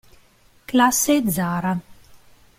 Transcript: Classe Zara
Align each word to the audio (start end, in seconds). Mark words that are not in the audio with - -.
Classe 0.65 1.29
Zara 1.29 1.77